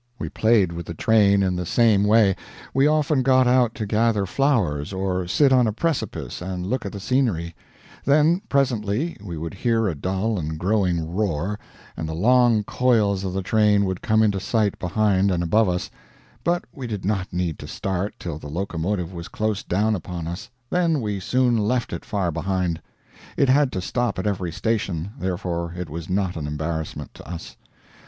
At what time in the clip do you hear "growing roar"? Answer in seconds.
10.57-11.59